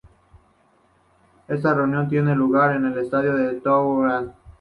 [1.47, 4.31] Esta reunión tiene lugar en el estadio de Thouars.